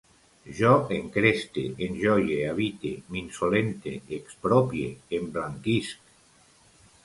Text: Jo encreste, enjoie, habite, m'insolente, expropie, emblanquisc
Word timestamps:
Jo 0.59 0.69
encreste, 0.95 1.65
enjoie, 1.89 2.39
habite, 2.53 2.95
m'insolente, 3.13 3.95
expropie, 4.21 4.91
emblanquisc 5.23 6.15